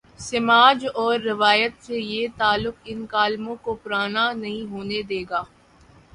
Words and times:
سماج 0.19 0.85
اور 0.93 1.19
روایت 1.19 1.73
سے 1.83 1.97
یہ 1.97 2.27
تعلق 2.37 2.75
ان 2.85 3.05
کالموں 3.05 3.55
کوپرانا 3.61 4.31
نہیں 4.33 4.69
ہونے 4.71 5.01
دے 5.09 5.23
گا۔ 5.29 5.43